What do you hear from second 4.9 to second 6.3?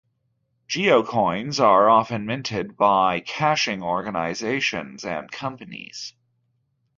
and companies.